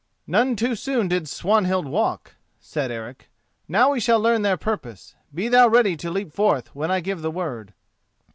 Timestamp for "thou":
5.47-5.67